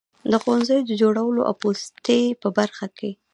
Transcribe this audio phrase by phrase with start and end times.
[0.31, 3.11] د ښوونځیو د جوړولو او پوستې په برخه کې.